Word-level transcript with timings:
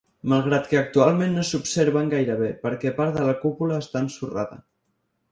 Malgrat 0.31 0.63
que 0.69 0.77
actualment 0.77 1.35
no 1.39 1.43
s'observen 1.49 2.09
gaire 2.13 2.37
bé 2.39 2.47
perquè 2.63 2.93
part 3.01 3.19
de 3.19 3.27
la 3.27 3.35
cúpula 3.43 3.77
està 3.83 4.03
ensorrada. 4.07 4.59